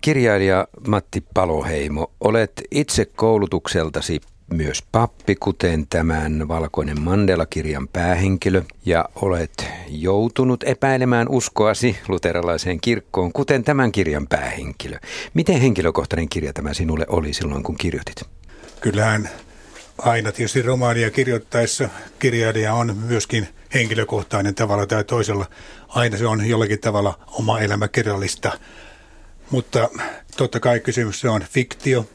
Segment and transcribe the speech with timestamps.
[0.00, 4.20] Kirjailija Matti Paloheimo, olet itse koulutukseltasi
[4.52, 13.64] myös pappi, kuten tämän Valkoinen Mandela-kirjan päähenkilö, ja olet joutunut epäilemään uskoasi luterilaiseen kirkkoon, kuten
[13.64, 14.98] tämän kirjan päähenkilö.
[15.34, 18.22] Miten henkilökohtainen kirja tämä sinulle oli silloin, kun kirjoitit?
[18.80, 19.28] Kyllähän
[19.98, 21.88] aina tietysti romaania kirjoittaessa
[22.18, 25.46] kirjailija on myöskin henkilökohtainen tavalla tai toisella.
[25.88, 28.52] Aina se on jollakin tavalla oma elämä kirjallista.
[29.50, 29.88] Mutta
[30.36, 32.06] totta kai kysymys on fiktio,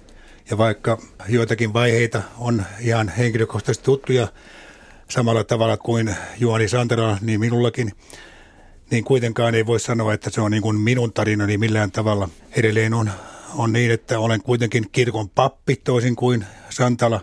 [0.50, 0.98] ja vaikka
[1.30, 4.28] joitakin vaiheita on ihan henkilökohtaisesti tuttuja
[5.10, 7.92] samalla tavalla kuin Juhani Santera, niin minullakin,
[8.92, 12.30] niin kuitenkaan ei voi sanoa, että se on niin kuin minun tarinani millään tavalla.
[12.52, 13.12] Edelleen on,
[13.56, 17.22] on niin, että olen kuitenkin kirkon pappi toisin kuin Santala,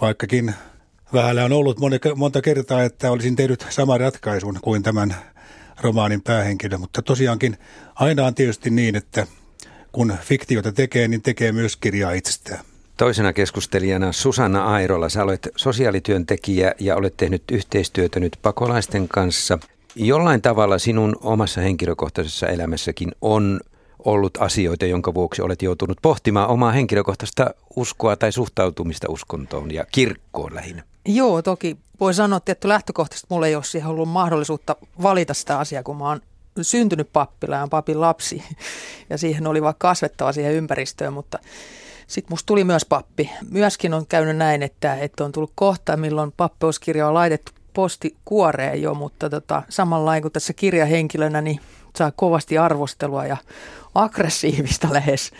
[0.00, 0.54] vaikkakin
[1.12, 1.78] vähällä on ollut
[2.16, 5.14] monta kertaa, että olisin tehnyt saman ratkaisun kuin tämän
[5.80, 7.56] romaanin päähenkilö, mutta tosiaankin
[7.94, 9.26] aina on tietysti niin, että–
[9.92, 12.64] kun fiktiota tekee, niin tekee myös kirjaa itsestään.
[12.96, 19.58] Toisena keskustelijana Susanna Airola, sä olet sosiaalityöntekijä ja olet tehnyt yhteistyötä nyt pakolaisten kanssa.
[19.94, 23.60] Jollain tavalla sinun omassa henkilökohtaisessa elämässäkin on
[24.04, 30.54] ollut asioita, jonka vuoksi olet joutunut pohtimaan omaa henkilökohtaista uskoa tai suhtautumista uskontoon ja kirkkoon
[30.54, 30.82] lähinnä.
[31.04, 35.82] Joo, toki voi sanoa, että lähtökohtaisesti mulla ei ole siihen ollut mahdollisuutta valita sitä asiaa,
[35.82, 36.20] kun mä oon
[36.62, 38.42] syntynyt pappila ja papin lapsi
[39.10, 41.38] ja siihen oli vaan kasvettava siihen ympäristöön, mutta
[42.06, 43.30] sitten musta tuli myös pappi.
[43.50, 48.94] Myöskin on käynyt näin, että, että on tullut kohta, milloin pappeuskirja on laitettu postikuoreen jo,
[48.94, 51.60] mutta tota, samalla kuin tässä kirjahenkilönä, niin
[51.96, 53.36] saa kovasti arvostelua ja
[53.94, 55.32] aggressiivista lähes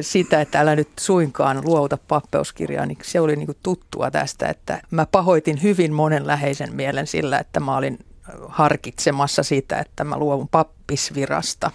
[0.00, 4.82] sitä, että älä nyt suinkaan luovuta pappeuskirjaa, niin se oli niin kuin tuttua tästä, että
[4.90, 7.98] mä pahoitin hyvin monen läheisen mielen sillä, että mä olin
[8.48, 11.70] harkitsemassa sitä, että mä luovun pappisvirasta.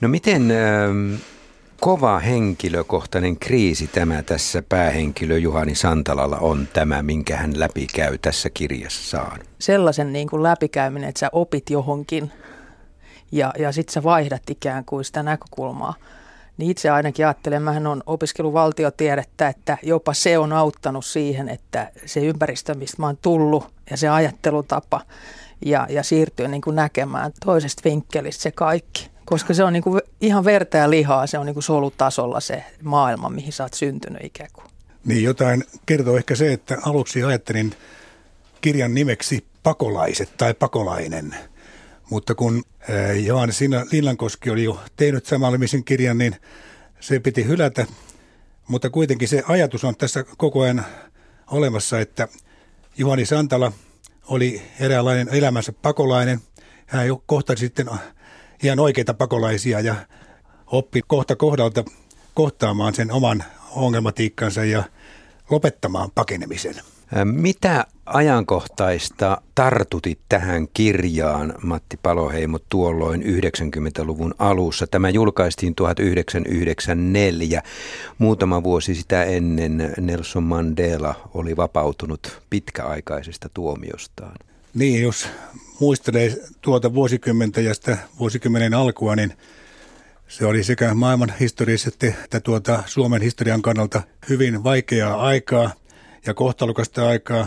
[0.00, 1.20] No miten äh,
[1.80, 9.40] kova henkilökohtainen kriisi tämä tässä päähenkilö Juhani Santalalla on tämä, minkä hän läpikäy tässä kirjassaan?
[9.58, 12.32] Sellaisen niin kuin läpikäyminen, että sä opit johonkin
[13.32, 15.94] ja, ja sitten sä vaihdat ikään kuin sitä näkökulmaa.
[16.56, 21.90] Niin itse ainakin ajattelen, mähän on opiskellut valtiotiedettä, että jopa se on auttanut siihen, että
[22.06, 25.00] se ympäristö, mistä mä oon tullut ja se ajattelutapa–
[25.64, 29.10] ja, ja siirtyä niin kuin näkemään toisesta vinkkelistä se kaikki.
[29.24, 32.64] Koska se on niin kuin ihan verta ja lihaa, se on niin kuin solutasolla se
[32.82, 34.66] maailma, mihin sä oot syntynyt ikään kuin.
[35.04, 37.74] Niin jotain kertoo ehkä se, että aluksi ajattelin
[38.60, 41.34] kirjan nimeksi Pakolaiset tai Pakolainen.
[42.10, 42.62] Mutta kun
[43.24, 43.60] Johannes
[43.92, 46.36] Lillankoski oli jo tehnyt samanlaisen kirjan, niin
[47.00, 47.86] se piti hylätä.
[48.68, 50.86] Mutta kuitenkin se ajatus on tässä koko ajan
[51.50, 52.28] olemassa, että
[52.96, 53.72] Juhani Santala–
[54.30, 56.40] oli eräänlainen elämänsä pakolainen.
[56.86, 57.90] Hän jo kohtasi sitten
[58.62, 59.94] ihan oikeita pakolaisia ja
[60.66, 61.84] oppi kohta kohdalta
[62.34, 64.84] kohtaamaan sen oman ongelmatiikkansa ja
[65.50, 66.74] lopettamaan pakenemisen.
[67.24, 74.86] Mitä ajankohtaista tartutit tähän kirjaan, Matti Paloheimo, tuolloin 90-luvun alussa?
[74.86, 77.62] Tämä julkaistiin 1994.
[78.18, 84.36] Muutama vuosi sitä ennen Nelson Mandela oli vapautunut pitkäaikaisesta tuomiostaan.
[84.74, 85.28] Niin, jos
[85.80, 89.32] muistelee tuota vuosikymmentä ja sitä vuosikymmenen alkua, niin
[90.28, 91.90] se oli sekä maailman historiassa
[92.24, 95.70] että tuota Suomen historian kannalta hyvin vaikeaa aikaa
[96.26, 97.46] ja kohtalukasta aikaa.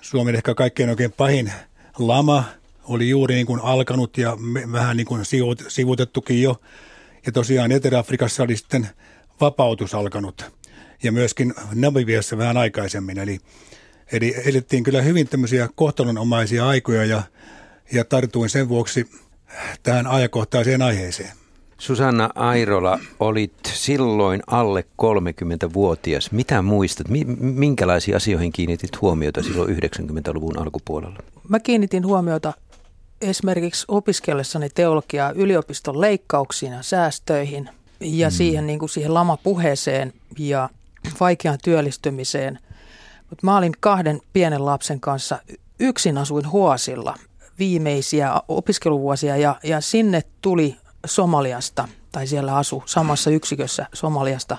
[0.00, 1.52] Suomen ehkä kaikkein oikein pahin
[1.98, 2.44] lama
[2.84, 4.36] oli juuri niin kuin alkanut ja
[4.72, 5.22] vähän niin kuin
[5.68, 6.60] sivutettukin jo.
[7.26, 8.88] Ja tosiaan Etelä-Afrikassa oli sitten
[9.40, 10.52] vapautus alkanut
[11.02, 13.18] ja myöskin Namibiassa vähän aikaisemmin.
[13.18, 13.38] Eli,
[14.12, 17.22] eli elettiin kyllä hyvin tämmöisiä kohtalonomaisia aikoja ja,
[17.92, 19.10] ja tartuin sen vuoksi
[19.82, 21.39] tähän ajankohtaiseen aiheeseen.
[21.80, 26.32] Susanna Airola, olit silloin alle 30-vuotias.
[26.32, 27.06] Mitä muistat?
[27.40, 31.18] Minkälaisiin asioihin kiinnitit huomiota silloin 90-luvun alkupuolella?
[31.48, 32.52] Mä kiinnitin huomiota
[33.20, 37.70] esimerkiksi opiskellessani teologiaa yliopiston leikkauksiin ja säästöihin
[38.00, 38.32] ja mm.
[38.32, 40.68] siihen, niin kuin siihen lamapuheeseen ja
[41.20, 42.58] vaikeaan työllistymiseen.
[43.30, 45.38] Mutta mä olin kahden pienen lapsen kanssa,
[45.78, 47.14] yksin asuin Huosilla
[47.58, 54.56] viimeisiä opiskeluvuosia ja, ja sinne tuli Somaliasta, tai siellä asu samassa yksikössä Somaliasta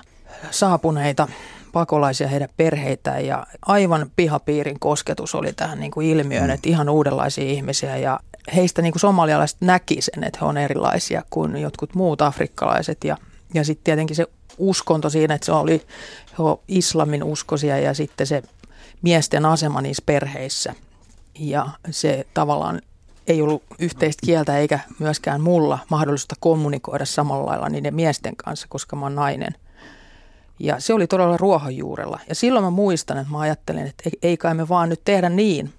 [0.50, 1.28] saapuneita
[1.72, 6.54] pakolaisia heidän perheitään ja aivan pihapiirin kosketus oli tähän niin kuin ilmiöön, mm.
[6.54, 8.20] että ihan uudenlaisia ihmisiä ja
[8.54, 13.16] heistä niin kuin somalialaiset näki sen, että he on erilaisia kuin jotkut muut afrikkalaiset ja,
[13.54, 14.26] ja sitten tietenkin se
[14.58, 15.82] uskonto siinä, että se oli
[16.38, 18.42] he islamin uskosia ja sitten se
[19.02, 20.74] miesten asema niissä perheissä
[21.38, 22.82] ja se tavallaan
[23.26, 28.96] ei ollut yhteistä kieltä eikä myöskään mulla mahdollista kommunikoida samalla lailla niiden miesten kanssa, koska
[28.96, 29.54] mä oon nainen.
[30.58, 32.20] Ja se oli todella ruohonjuurella.
[32.28, 35.72] Ja silloin mä muistan, että mä ajattelin, että ei kai me vaan nyt tehdä niin,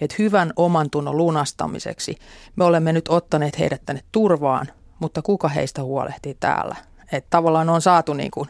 [0.00, 2.18] että hyvän oman tunnon lunastamiseksi
[2.56, 4.66] me olemme nyt ottaneet heidät tänne turvaan,
[4.98, 6.76] mutta kuka heistä huolehtii täällä?
[7.12, 8.48] Että tavallaan on saatu niin kuin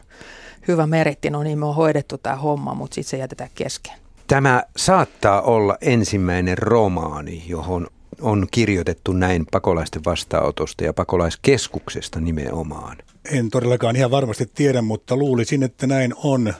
[0.67, 3.93] hyvä meritti, no niin me on hoidettu tämä homma, mutta sitten se jätetään kesken.
[4.27, 7.87] Tämä saattaa olla ensimmäinen romaani, johon
[8.21, 12.97] on kirjoitettu näin pakolaisten vastaanotosta ja pakolaiskeskuksesta nimenomaan.
[13.31, 16.53] En todellakaan ihan varmasti tiedä, mutta luulisin, että näin on.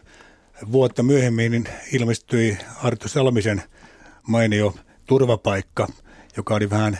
[0.71, 3.63] Vuotta myöhemmin ilmestyi Arto Salmisen
[4.27, 4.75] mainio
[5.05, 5.87] turvapaikka,
[6.37, 6.97] joka oli vähän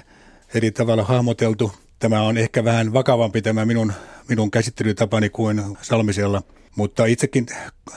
[0.54, 1.71] eri tavalla hahmoteltu.
[2.00, 3.94] Tämä on ehkä vähän vakavampi tämä minun,
[4.30, 6.42] minun käsittelytapani kuin Salmisella.
[6.75, 7.45] Mutta itsekin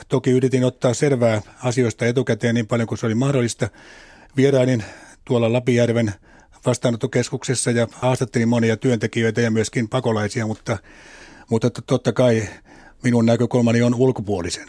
[0.09, 3.69] toki yritin ottaa selvää asioista etukäteen niin paljon kuin se oli mahdollista.
[4.37, 4.85] Vierailin
[5.25, 6.15] tuolla Lapijärven
[6.67, 10.79] vastaanottokeskuksessa ja haastattelin monia työntekijöitä ja myöskin pakolaisia, mutta,
[11.51, 12.49] mutta totta kai
[13.03, 14.69] minun näkökulmani on ulkopuolisen.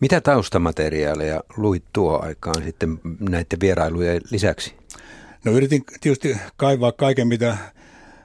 [0.00, 4.74] Mitä taustamateriaaleja luit tuo aikaan sitten näiden vierailujen lisäksi?
[5.44, 7.56] No yritin tietysti kaivaa kaiken, mitä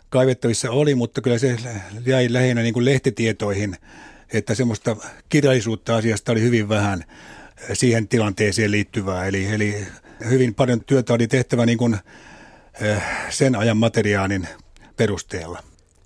[0.09, 1.57] kaivettavissa oli, mutta kyllä se
[2.05, 3.75] jäi lähinnä niin kuin lehtitietoihin,
[4.33, 4.95] että semmoista
[5.29, 7.03] kirjallisuutta asiasta oli hyvin vähän
[7.73, 9.25] siihen tilanteeseen liittyvää.
[9.25, 9.85] Eli, eli
[10.29, 11.97] hyvin paljon työtä oli tehtävä niin kuin
[13.29, 14.47] sen ajan materiaalin
[14.97, 15.59] perusteella.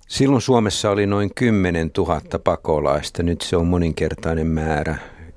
[0.08, 4.96] Silloin Suomessa oli noin 10 000 pakolaista, nyt se on moninkertainen määrä,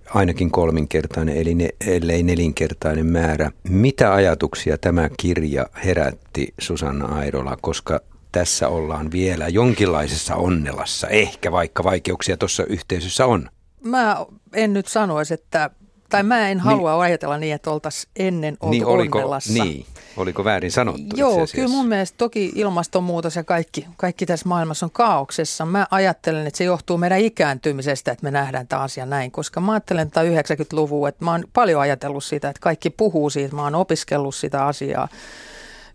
[0.09, 3.51] ainakin kolminkertainen, eli ne, ellei nelinkertainen määrä.
[3.69, 7.99] Mitä ajatuksia tämä kirja herätti Susanna Airola, koska
[8.31, 13.49] tässä ollaan vielä jonkinlaisessa onnelassa, ehkä vaikka vaikeuksia tuossa yhteisössä on?
[13.83, 15.69] Mä en nyt sanoisi, että
[16.09, 19.63] tai mä en halua niin, ajatella niin, että oltaisiin ennen oltu niin, oliko, onnellassa.
[19.63, 19.85] Niin,
[20.17, 24.91] oliko väärin sanottu Joo, kyllä mun mielestä toki ilmastonmuutos ja kaikki, kaikki tässä maailmassa on
[24.91, 25.65] kaauksessa.
[25.65, 29.71] Mä ajattelen, että se johtuu meidän ikääntymisestä, että me nähdään tämä asia näin, koska mä
[29.71, 33.75] ajattelen tätä 90-luvun, että mä oon paljon ajatellut sitä, että kaikki puhuu siitä, mä oon
[33.75, 35.07] opiskellut sitä asiaa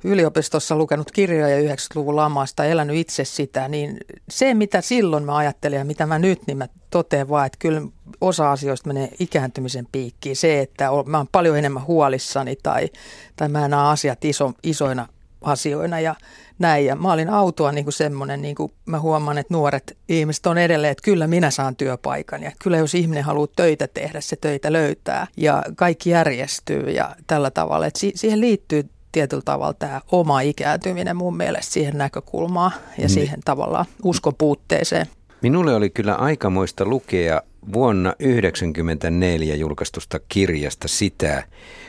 [0.05, 3.97] yliopistossa lukenut kirjoja 90-luvun lamasta, elänyt itse sitä, niin
[4.31, 7.83] se mitä silloin mä ajattelin ja mitä mä nyt, niin mä totean vaan, että kyllä
[8.21, 10.37] osa asioista menee ikääntymisen piikkiin.
[10.37, 12.89] Se, että mä oon paljon enemmän huolissani tai,
[13.37, 15.09] tai mä näen asiat iso, isoina
[15.43, 16.15] asioina ja
[16.59, 16.87] näin.
[16.87, 20.59] Ja mä olin autoa niin kuin semmoinen, niin kuin mä huomaan, että nuoret ihmiset on
[20.59, 22.43] edelleen, että kyllä minä saan työpaikan.
[22.43, 25.27] Ja kyllä jos ihminen haluaa töitä tehdä, se töitä löytää.
[25.37, 27.87] Ja kaikki järjestyy ja tällä tavalla.
[27.87, 33.11] Että siihen liittyy tietyllä tavalla tämä oma ikääntyminen mun mielestä siihen näkökulmaan ja niin.
[33.11, 35.07] siihen tavallaan uskon puutteeseen.
[35.43, 37.43] Minulle oli kyllä aikamoista lukea
[37.73, 41.45] vuonna 1994 julkaistusta kirjasta sitä,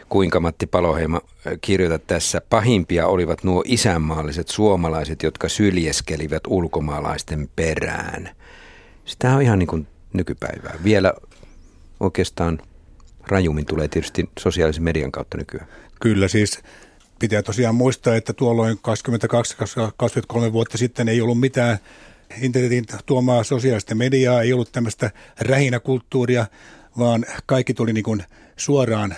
[0.10, 1.22] kuinka Matti Paloheimo
[1.62, 2.42] kirjoita tässä.
[2.50, 8.30] Pahimpia olivat nuo isänmaalliset suomalaiset, jotka syljeskelivät ulkomaalaisten perään.
[9.06, 10.74] Sitä on ihan niin kuin nykypäivää.
[10.84, 11.14] Vielä
[12.00, 12.60] oikeastaan
[13.28, 15.68] rajummin tulee tietysti sosiaalisen median kautta nykyään.
[16.02, 16.60] Kyllä siis
[17.22, 18.80] Pitää tosiaan muistaa, että tuolloin
[20.50, 21.78] 22-23 vuotta sitten ei ollut mitään
[22.42, 26.46] internetin tuomaa sosiaalista mediaa, ei ollut tämmöistä rähinäkulttuuria,
[26.98, 28.24] vaan kaikki tuli niin kuin
[28.58, 29.16] suoraan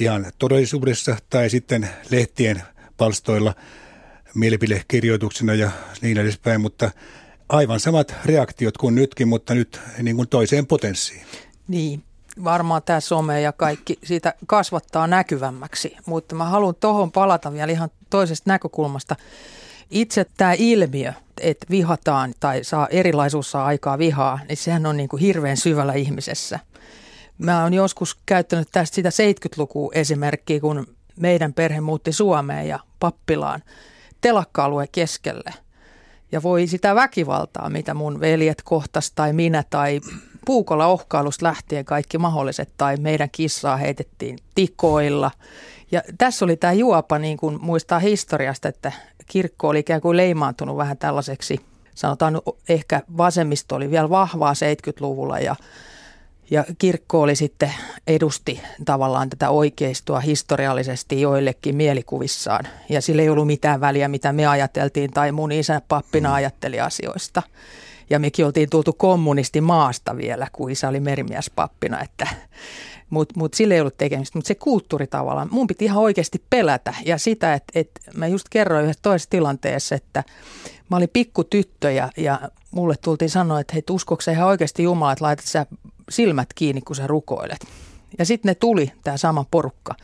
[0.00, 2.62] ihan todellisuudessa tai sitten lehtien
[2.96, 3.54] palstoilla
[4.34, 5.70] mielipidekirjoituksena ja
[6.00, 6.90] niin edespäin, mutta
[7.48, 11.26] aivan samat reaktiot kuin nytkin, mutta nyt niin kuin toiseen potenssiin.
[11.68, 12.02] Niin,
[12.44, 17.90] varmaan tämä some ja kaikki siitä kasvattaa näkyvämmäksi, mutta mä haluan tuohon palata vielä ihan
[18.10, 19.16] toisesta näkökulmasta.
[19.90, 25.08] Itse tämä ilmiö, että vihataan tai saa erilaisuus saa aikaa vihaa, niin sehän on niin
[25.08, 26.58] kuin hirveän syvällä ihmisessä.
[27.38, 33.62] Mä oon joskus käyttänyt tästä sitä 70-lukua esimerkkiä, kun meidän perhe muutti Suomeen ja pappilaan
[34.20, 35.54] telakka-alueen keskelle.
[36.32, 40.00] Ja voi sitä väkivaltaa, mitä mun veljet kohtas tai minä tai
[40.46, 45.30] puukolla ohkailusta lähtien kaikki mahdolliset tai meidän kissaa heitettiin tikoilla.
[45.92, 48.92] Ja tässä oli tämä juopa, niin kuin muistaa historiasta, että
[49.26, 51.60] kirkko oli ikään kuin leimaantunut vähän tällaiseksi,
[51.94, 55.56] sanotaan ehkä vasemmisto oli vielä vahvaa 70-luvulla ja
[56.50, 57.72] ja kirkko oli sitten
[58.06, 62.64] edusti tavallaan tätä oikeistoa historiallisesti joillekin mielikuvissaan.
[62.88, 67.42] Ja sillä ei ollut mitään väliä, mitä me ajateltiin tai mun isä pappina ajatteli asioista.
[68.10, 72.28] Ja mekin oltiin tultu kommunisti maasta vielä, kun isä oli merimies-pappina, että
[73.10, 74.38] mutta mut sille ei ollut tekemistä.
[74.38, 76.94] Mutta se kulttuuri tavallaan, mun piti ihan oikeasti pelätä.
[77.04, 80.24] Ja sitä, että et mä just kerroin yhdessä toisessa tilanteessa, että
[80.90, 85.12] mä olin pikku tyttö ja, ja mulle tultiin sanoa, että hei, uskoksi ihan oikeasti Jumala,
[85.12, 85.66] että laitat sä
[86.10, 87.66] silmät kiinni, kun sä rukoilet.
[88.18, 89.94] Ja sitten ne tuli, tämä sama porukka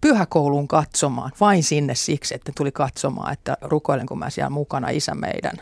[0.00, 5.56] pyhäkouluun katsomaan, vain sinne siksi, että tuli katsomaan, että rukoilenko mä siellä mukana isä meidän.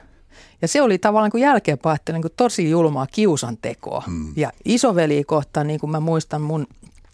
[0.62, 4.02] Ja se oli tavallaan kuin jälkeenpäin niin kuin tosi julmaa kiusantekoa.
[4.06, 4.32] Hmm.
[4.36, 6.66] Ja isoveli kohtaan, niin kuin mä muistan mun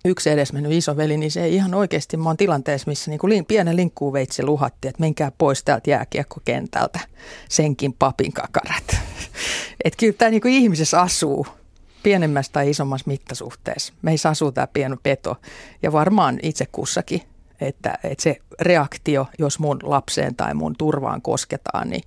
[0.05, 4.43] yksi edesmennyt isoveli, niin se ihan oikeasti, mä oon tilanteessa, missä niin kuin pienen linkkuuveitsi
[4.43, 7.01] luhatti, että menkää pois täältä jääkiekkokentältä,
[7.49, 8.85] senkin papin kakarat.
[9.85, 11.47] Että kyllä tämä niin kuin ihmisessä asuu
[12.03, 13.93] pienemmässä tai isommassa mittasuhteessa.
[14.03, 15.37] Meissä asuu tämä pieni peto
[15.83, 17.23] ja varmaan itse kussakin,
[17.61, 22.03] että, että se reaktio, jos mun lapseen tai mun turvaan kosketaan, niin,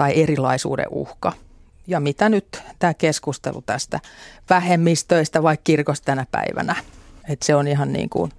[0.00, 1.32] tai erilaisuuden uhka.
[1.86, 4.00] Ja mitä nyt tämä keskustelu tästä
[4.50, 6.76] vähemmistöistä vai kirkosta tänä päivänä,
[7.28, 8.32] että se on ihan niin kuin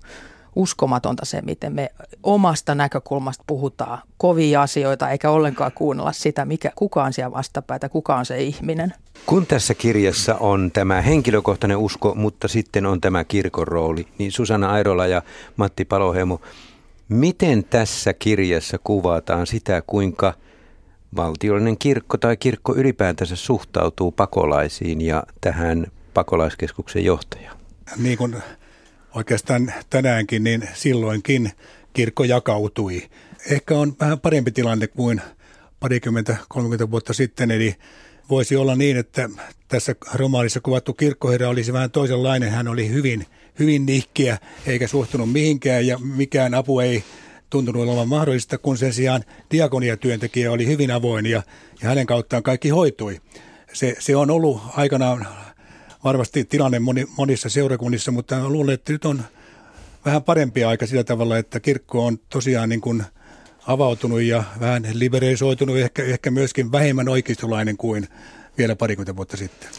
[0.56, 1.92] uskomatonta se, miten me
[2.24, 8.16] omasta näkökulmasta puhutaan kovia asioita, eikä ollenkaan kuunnella sitä, mikä, kuka on siellä vastapäätä, kuka
[8.16, 8.94] on se ihminen.
[9.26, 14.72] Kun tässä kirjassa on tämä henkilökohtainen usko, mutta sitten on tämä kirkon rooli, niin Susanna
[14.72, 15.22] Airola ja
[15.56, 16.42] Matti Paloheimo,
[17.10, 20.34] miten tässä kirjassa kuvataan sitä, kuinka
[21.16, 27.58] valtiollinen kirkko tai kirkko ylipäätänsä suhtautuu pakolaisiin ja tähän pakolaiskeskuksen johtajaan?
[27.98, 28.36] Niin kuin
[29.16, 31.52] oikeastaan tänäänkin, niin silloinkin
[31.94, 33.10] kirkko jakautui.
[33.52, 35.22] Ehkä on vähän parempi tilanne kuin
[35.80, 37.76] parikymmentä, 30 vuotta sitten, eli
[38.30, 39.30] voisi olla niin, että
[39.68, 42.52] tässä romaanissa kuvattu kirkkoherra olisi vähän toisenlainen.
[42.52, 43.26] Hän oli hyvin,
[43.60, 47.04] hyvin nihkiä eikä suhtunut mihinkään ja mikään apu ei
[47.52, 51.44] tuntunut olevan mahdollista, kun sen sijaan diakoniatyöntekijä oli hyvin avoin ja,
[51.82, 53.22] ja hänen kauttaan kaikki hoitui.
[53.74, 55.28] Se, se on ollut aikanaan
[56.04, 59.24] varmasti tilanne moni, monissa seurakunnissa, mutta luulen, että nyt on
[60.06, 63.04] vähän parempi aika sillä tavalla, että kirkko on tosiaan niin kuin
[63.68, 68.08] avautunut ja vähän liberalisoitunut, ehkä, ehkä myöskin vähemmän oikeistolainen kuin
[68.58, 69.70] vielä parikymmentä vuotta sitten.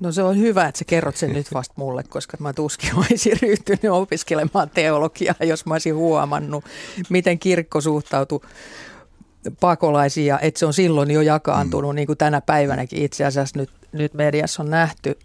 [0.00, 3.38] No se on hyvä, että sä kerrot sen nyt vasta mulle, koska mä tuskin olisin
[3.42, 6.64] ryhtynyt opiskelemaan teologiaa, jos mä olisin huomannut,
[7.08, 8.44] miten kirkko suhtautuu
[9.60, 11.96] pakolaisia, että se on silloin jo jakaantunut, mm.
[11.96, 15.18] niin kuin tänä päivänäkin itse asiassa nyt, nyt mediassa on nähty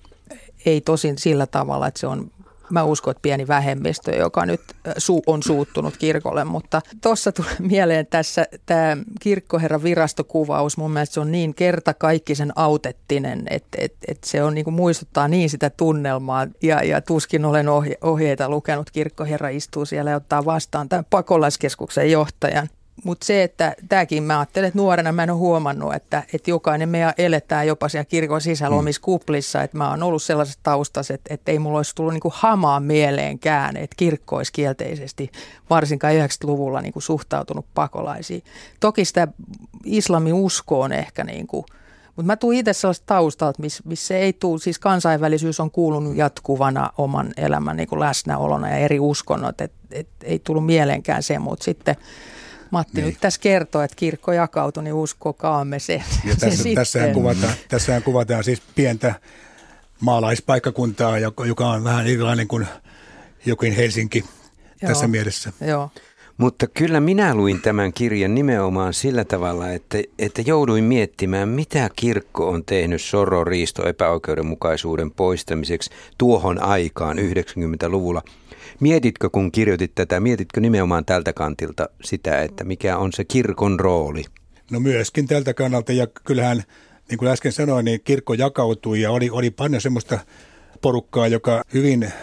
[0.66, 2.32] ei tosin sillä tavalla, että se on
[2.70, 8.08] mä uskon, että pieni vähemmistö, joka nyt su- on suuttunut kirkolle, mutta tuossa tulee mieleen
[8.08, 14.44] tässä tämä kirkkoherran virastokuvaus, mun mielestä se on niin kertakaikkisen autettinen, että, että, että se
[14.44, 16.48] on niin kuin muistuttaa niin sitä tunnelmaa.
[16.64, 22.12] Ja, ja tuskin olen ohje- ohjeita lukenut, kirkkoherra istuu siellä ja ottaa vastaan tämän pakolaiskeskuksen
[22.12, 22.70] johtajan
[23.04, 26.90] mutta se, että tämäkin mä ajattelen, että nuorena mä en ole huomannut, että, että jokainen
[26.90, 28.80] meidän eletään jopa siellä kirkon sisällä mm.
[28.80, 32.34] omissa kuplissa, että mä oon ollut sellaisessa taustassa, että, että ei mulla olisi tullut niinku
[32.36, 35.32] hamaa mieleenkään, että kirkko olisi kielteisesti
[35.70, 38.44] varsinkaan 90-luvulla niinku suhtautunut pakolaisiin.
[38.80, 39.28] Toki sitä
[39.86, 41.66] islamin uskoon ehkä niinku,
[42.16, 46.90] mutta mä tuun itse sellaista taustalta, missä miss ei tule, siis kansainvälisyys on kuulunut jatkuvana
[46.98, 51.96] oman elämän niin läsnäolona ja eri uskonnot, että et, ei tullut mieleenkään se, mutta sitten
[52.72, 53.06] Matti niin.
[53.06, 56.04] nyt tässä kertoo, että kirkko jakautui, niin uskokaamme se.
[56.26, 59.16] Ja tässä, se tässähän, kuvataan, tässähän kuvataan siis pientä
[60.00, 62.68] maalaispaikkakuntaa, joka on vähän erilainen kuin
[63.46, 64.24] jokin Helsinki
[64.82, 64.90] Joo.
[64.90, 65.54] tässä mielessä.
[65.62, 65.90] Joo.
[66.38, 72.50] Mutta kyllä minä luin tämän kirjan nimenomaan sillä tavalla, että, että jouduin miettimään, mitä kirkko
[72.50, 78.22] on tehnyt soro, riisto, epäoikeudenmukaisuuden poistamiseksi tuohon aikaan 90-luvulla–
[78.80, 84.24] Mietitkö, kun kirjoitit tätä, mietitkö nimenomaan tältä kantilta sitä, että mikä on se kirkon rooli?
[84.72, 86.64] No myöskin tältä kannalta, ja kyllähän,
[87.10, 90.20] niin kuin äsken sanoin, niin kirkko jakautui ja oli, oli paljon semmoista
[90.82, 92.14] porukkaa, joka hyvin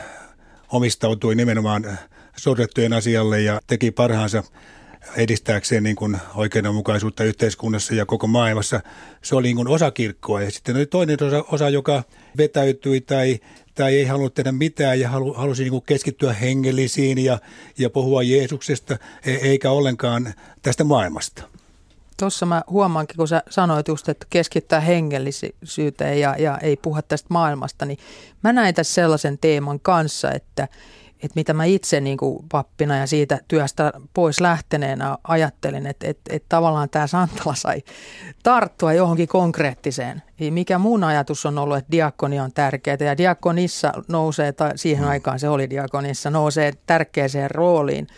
[0.73, 1.99] omistautui nimenomaan
[2.37, 4.42] sorrettujen asialle ja teki parhaansa
[5.16, 8.80] edistääkseen niin kuin oikeudenmukaisuutta yhteiskunnassa ja koko maailmassa.
[9.23, 12.02] Se oli niin kuin osa kirkkoa ja sitten oli toinen osa, osa joka
[12.37, 13.40] vetäytyi tai
[13.75, 17.38] tai ei halunnut tehdä mitään ja halu, halusi niin keskittyä hengellisiin ja,
[17.78, 21.42] ja puhua Jeesuksesta, e, eikä ollenkaan tästä maailmasta.
[22.16, 27.26] Tuossa mä huomaankin, kun sä sanoit just, että keskittää hengellisyyteen ja, ja ei puhua tästä
[27.30, 27.99] maailmasta, niin
[28.42, 30.68] mä näin tässä sellaisen teeman kanssa, että,
[31.22, 36.34] että mitä mä itse niin kuin pappina ja siitä työstä pois lähteneenä ajattelin, että, että,
[36.34, 37.82] että tavallaan tämä Santala sai
[38.42, 40.22] tarttua johonkin konkreettiseen.
[40.50, 45.10] Mikä mun ajatus on ollut, että diakonia on tärkeää ja diakonissa nousee, tai siihen mm.
[45.10, 48.06] aikaan se oli diakonissa, nousee tärkeäseen rooliin–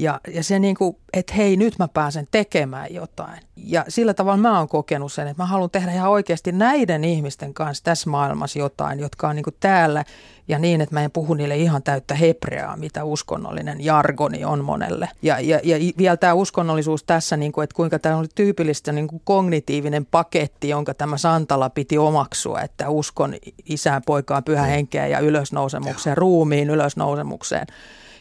[0.00, 3.40] ja, ja se niin kuin, että hei nyt mä pääsen tekemään jotain.
[3.56, 7.54] Ja sillä tavalla mä oon kokenut sen, että mä haluan tehdä ihan oikeasti näiden ihmisten
[7.54, 10.04] kanssa tässä maailmassa jotain, jotka on niin kuin täällä
[10.48, 15.08] ja niin, että mä en puhu niille ihan täyttä hebreaa, mitä uskonnollinen jargoni on monelle.
[15.22, 19.08] Ja, ja, ja vielä tämä uskonnollisuus tässä, niin kuin, että kuinka tämä oli tyypillistä niin
[19.08, 23.34] kuin kognitiivinen paketti, jonka tämä Santala piti omaksua, että uskon
[23.68, 27.66] isään, poikaan, pyhän henkeä ja ylösnousemukseen, ruumiin ylösnousemukseen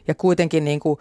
[0.07, 0.99] Ja kuitenkin niin kuin,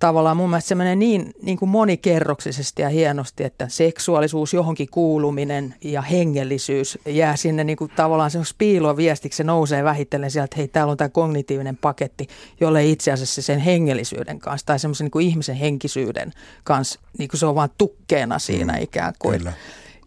[0.00, 5.74] tavallaan mun mielestä se menee niin, niin kuin monikerroksisesti ja hienosti, että seksuaalisuus, johonkin kuuluminen
[5.84, 9.36] ja hengellisyys jää sinne niin kuin tavallaan semmoiksi piiloviestiksi.
[9.36, 12.26] Se nousee vähitellen sieltä, että hei, täällä on tämä kognitiivinen paketti,
[12.60, 16.32] jolle itse asiassa sen hengellisyyden kanssa tai semmoisen niin kuin ihmisen henkisyyden
[16.64, 19.38] kanssa, niin kuin se on vaan tukkeena siinä mm, ikään kuin.
[19.38, 19.52] Kyllä.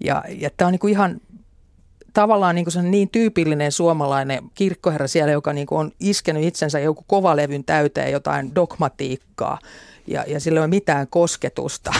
[0.03, 1.21] Ja, ja tämä on niin kuin ihan
[2.13, 7.03] tavallaan niin, kuin niin tyypillinen suomalainen kirkkoherra siellä, joka niin kuin on iskenyt itsensä joku
[7.07, 9.59] kovalevyn täyteen jotain dogmatiikkaa
[10.07, 11.93] ja, ja sillä ei ole mitään kosketusta,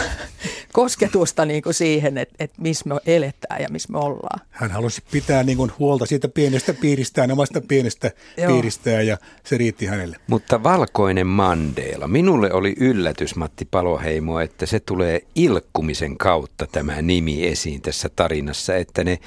[0.73, 4.39] kosketusta niin kuin siihen, että, että missä me eletään ja missä me ollaan.
[4.49, 8.51] Hän halusi pitää niin kuin huolta siitä pienestä piiristään, omasta pienestä Joo.
[8.51, 10.17] piiristään ja se riitti hänelle.
[10.27, 12.07] Mutta Valkoinen Mandela.
[12.07, 18.75] Minulle oli yllätys Matti Paloheimo, että se tulee ilkkumisen kautta tämä nimi esiin tässä tarinassa,
[18.75, 19.19] että ne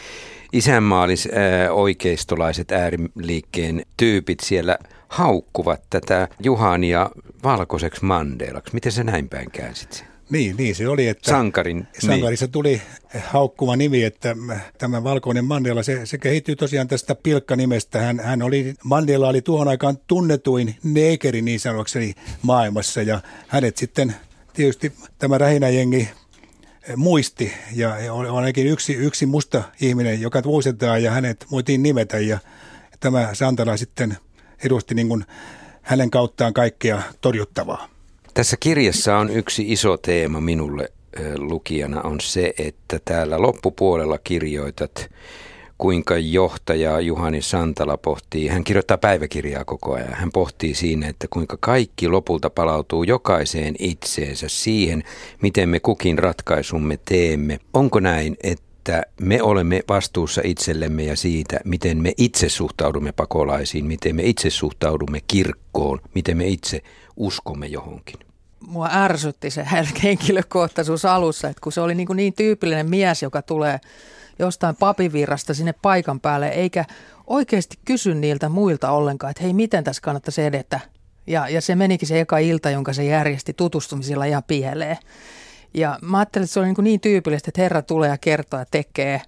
[0.53, 1.29] isänmaallis
[1.71, 7.11] oikeistolaiset ääriliikkeen tyypit siellä haukkuvat tätä Juhania
[7.43, 8.75] valkoiseksi Mandelaksi.
[8.75, 10.16] Miten se näin päin käänsit sen?
[10.30, 11.87] Niin, niin se oli, että Sankarin.
[11.99, 12.52] Sankarissa niin.
[12.52, 12.83] tuli
[13.26, 14.37] haukkuva nimi, että
[14.78, 18.00] tämä valkoinen Mandela, se, se kehittyy tosiaan tästä pilkkanimestä.
[18.00, 24.14] Hän, hän oli, Mandela oli tuohon aikaan tunnetuin neekeri niin sanokseni maailmassa ja hänet sitten
[24.52, 26.09] tietysti tämä rähinäjengi
[26.97, 32.38] muisti ja on ainakin yksi, yksi musta ihminen, joka muistetaan ja hänet voitiin nimetä ja
[33.00, 34.16] tämä Santala sitten
[34.64, 35.25] edusti niin kuin
[35.83, 37.96] hänen kauttaan kaikkea torjuttavaa.
[38.37, 40.93] Tässä kirjassa on yksi iso teema minulle
[41.38, 45.11] lukijana on se, että täällä loppupuolella kirjoitat
[45.78, 51.57] kuinka johtaja Juhani Santala pohtii, hän kirjoittaa päiväkirjaa koko ajan, hän pohtii siinä, että kuinka
[51.61, 55.02] kaikki lopulta palautuu jokaiseen itseensä siihen,
[55.43, 57.59] miten me kukin ratkaisumme teemme.
[57.75, 64.16] Onko näin, että me olemme vastuussa itsellemme ja siitä, miten me itse suhtaudumme pakolaisiin, miten
[64.16, 66.83] me itse suhtaudumme kirkkoon, miten me itse
[67.16, 68.25] uskomme johonkin?
[68.67, 69.67] Mua ärsytti se
[70.03, 73.81] henkilökohtaisuus alussa, että kun se oli niin, kuin niin tyypillinen mies, joka tulee
[74.39, 76.85] jostain papivirrasta sinne paikan päälle, eikä
[77.27, 80.81] oikeasti kysy niiltä muilta ollenkaan, että hei, miten tässä kannattaisi edetä.
[81.26, 84.97] Ja, ja se menikin se eka ilta, jonka se järjesti tutustumisilla ja pieleen.
[85.75, 88.67] Ja mä ajattelin, että se oli niin, niin tyypillistä, että Herra tulee ja kertoo ja
[88.71, 89.23] tekee.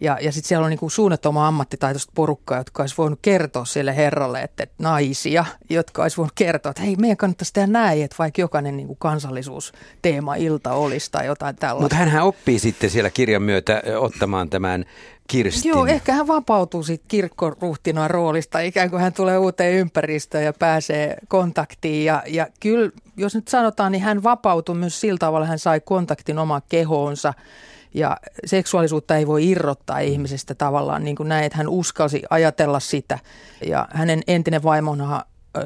[0.00, 4.42] Ja, ja sitten siellä on niin suunnattoman ammattitaitoista porukkaa, jotka olisi voinut kertoa sille Herralle,
[4.42, 8.40] että, että naisia, jotka olisi voinut kertoa, että hei, meidän kannattaisi tehdä näin, että vaikka
[8.40, 11.82] jokainen niin kansallisuusteema ilta olisi tai jotain tällaista.
[11.82, 14.84] Mutta hän oppii sitten siellä kirjan myötä ottamaan tämän
[15.30, 15.68] Kirstin.
[15.68, 21.16] Joo, ehkä hän vapautuu siitä kirkkoruhtinaan roolista, ikään kuin hän tulee uuteen ympäristöön ja pääsee
[21.28, 22.04] kontaktiin.
[22.04, 26.38] Ja, ja kyllä, jos nyt sanotaan, niin hän vapautui myös sillä tavalla, hän sai kontaktin
[26.38, 27.34] omaan kehoonsa.
[27.94, 28.16] Ja
[28.46, 33.18] seksuaalisuutta ei voi irrottaa ihmisestä tavallaan niin kuin näin, että hän uskalsi ajatella sitä.
[33.66, 35.22] Ja hänen entinen vaimonhan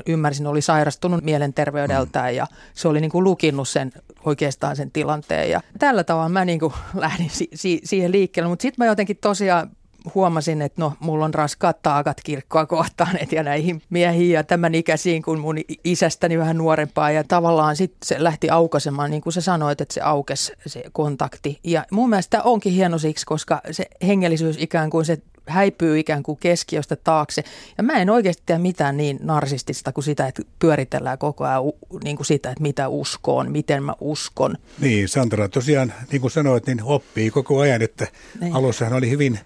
[0.07, 2.37] ymmärsin, oli sairastunut mielenterveydeltään mm.
[2.37, 3.93] ja se oli niin kuin lukinnut sen
[4.25, 5.51] oikeastaan sen tilanteen.
[5.51, 9.17] Ja tällä tavalla mä niin kuin lähdin si- si- siihen liikkeelle, mutta sitten mä jotenkin
[9.21, 9.71] tosiaan
[10.15, 14.75] huomasin, että no, mulla on raskaat taakat kirkkoa kohtaan et ja näihin miehiin ja tämän
[14.75, 17.11] ikäisiin kuin mun isästäni vähän nuorempaa.
[17.11, 21.61] Ja tavallaan sitten se lähti aukasemaan, niin kuin sä sanoit, että se aukesi se kontakti.
[21.65, 26.39] Ja mun mielestä onkin hieno siksi, koska se hengellisyys ikään kuin se häipyy ikään kuin
[26.39, 27.45] keskiöstä taakse.
[27.79, 31.63] Ja mä en oikeasti tiedä mitään niin narsistista kuin sitä, että pyöritellään koko ajan
[32.05, 34.57] niin kuin sitä, että mitä uskoon, miten mä uskon.
[34.81, 38.07] Niin, Sandra tosiaan, niin kuin sanoit, niin oppii koko ajan, että
[38.41, 38.55] niin.
[38.55, 39.39] alussa hän oli hyvin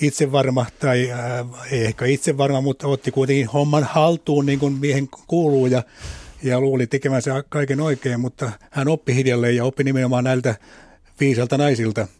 [0.00, 1.18] itsevarma, tai äh,
[1.70, 5.82] ei ehkä itsevarma, mutta otti kuitenkin homman haltuun niin kuin miehen kuuluu ja,
[6.42, 10.54] ja luuli tekemänsä kaiken oikein, mutta hän oppi hiljalleen ja oppi nimenomaan näiltä
[11.20, 12.06] viisalta naisilta–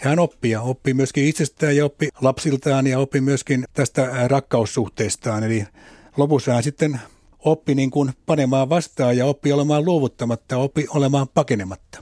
[0.00, 5.44] hän oppii ja oppii myöskin itsestään ja oppi lapsiltaan ja oppi myöskin tästä rakkaussuhteestaan.
[5.44, 5.64] Eli
[6.16, 7.00] lopussa hän sitten
[7.38, 11.98] oppi niin kuin panemaan vastaan ja oppi olemaan luovuttamatta, oppi olemaan pakenematta.